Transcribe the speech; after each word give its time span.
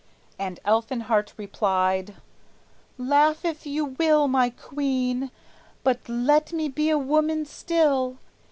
And 0.39 0.59
Elfinhart 0.65 1.31
replied: 1.37 2.15
"Laugh 2.97 3.45
if 3.45 3.67
you 3.67 3.85
will, 3.85 4.27
My 4.27 4.49
queen, 4.49 5.29
but 5.83 5.99
let 6.09 6.51
me 6.51 6.67
be 6.69 6.89
a 6.89 6.97
woman 6.97 7.45
still. 7.45 8.17